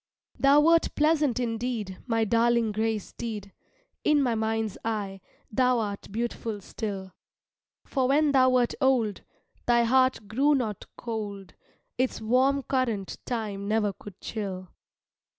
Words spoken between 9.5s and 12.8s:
Thy heart grew not cold, Its warm